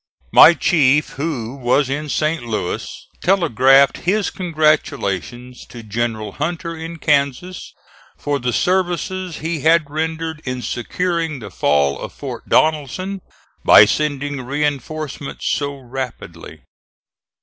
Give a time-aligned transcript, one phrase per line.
[0.33, 2.41] My chief, who was in St.
[2.43, 2.89] Louis,
[3.23, 7.71] telegraphed his congratulations to General Hunter in Kansas
[8.17, 13.21] for the services he had rendered in securing the fall of Fort Donelson
[13.63, 16.61] by sending reinforcements so rapidly.